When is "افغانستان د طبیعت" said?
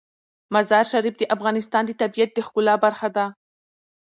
1.35-2.29